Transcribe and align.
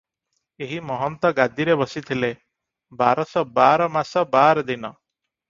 ଏହି 0.65 0.77
ମହନ୍ତ 0.91 1.29
ଗାଦିରେ 1.39 1.75
ବସିଥିଲେ- 1.81 2.31
ବାରଶ 3.03 3.45
ବାର 3.61 3.91
ମାସ 3.99 4.27
ବାର 4.35 4.67
ଦିନ। 4.73 4.93